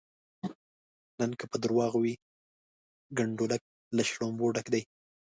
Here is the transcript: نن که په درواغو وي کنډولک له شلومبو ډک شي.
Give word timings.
نن 1.19 1.31
که 1.39 1.45
په 1.51 1.57
درواغو 1.63 1.99
وي 2.03 2.13
کنډولک 3.17 3.61
له 3.95 4.03
شلومبو 4.09 4.53
ډک 4.55 4.67
شي. 4.73 4.81